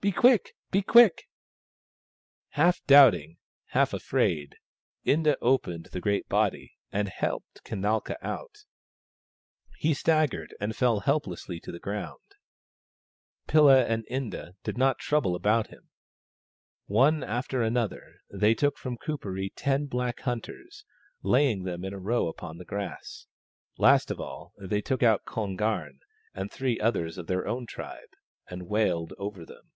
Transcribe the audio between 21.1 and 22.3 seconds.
laying them in a row